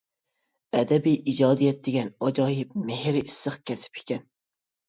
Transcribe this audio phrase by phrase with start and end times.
[0.77, 4.27] ئەدەبىي ئىجادىيەت دېگەن ئاجايىپ مېھرى ئىسسىق كەسىپ ئىكەن.